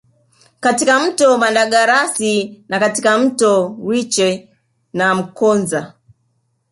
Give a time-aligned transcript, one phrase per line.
[0.59, 4.49] Katika mto Malagarasi na katika mto Rwiche
[4.93, 5.93] na Mkoza